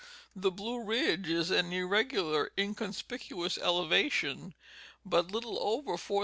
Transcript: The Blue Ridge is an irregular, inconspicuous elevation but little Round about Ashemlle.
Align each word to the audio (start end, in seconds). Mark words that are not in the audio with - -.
The 0.35 0.49
Blue 0.49 0.83
Ridge 0.83 1.27
is 1.29 1.51
an 1.51 1.71
irregular, 1.71 2.51
inconspicuous 2.57 3.59
elevation 3.59 4.55
but 5.05 5.29
little 5.29 5.53
Round 5.59 5.87
about 5.87 5.99
Ashemlle. 5.99 6.19